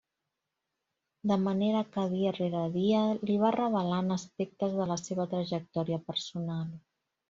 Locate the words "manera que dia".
1.47-2.33